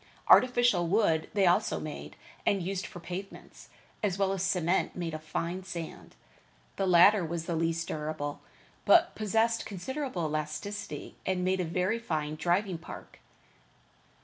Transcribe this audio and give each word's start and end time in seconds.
Artificial 0.29 0.87
wood 0.87 1.29
they 1.35 1.45
also 1.45 1.79
made 1.79 2.15
and 2.43 2.63
used 2.63 2.87
for 2.87 2.99
pavements, 2.99 3.69
as 4.01 4.17
well 4.17 4.31
as 4.31 4.41
cement 4.41 4.95
made 4.95 5.13
of 5.13 5.21
fine 5.23 5.63
sand. 5.63 6.15
The 6.77 6.87
latter 6.87 7.23
was 7.23 7.45
the 7.45 7.55
least 7.55 7.87
durable, 7.89 8.41
but 8.83 9.13
possessed 9.13 9.63
considerable 9.63 10.23
elasticity 10.25 11.17
and 11.23 11.43
made 11.45 11.59
a 11.59 11.65
very 11.65 11.99
fine 11.99 12.33
driving 12.33 12.79
park. 12.79 13.19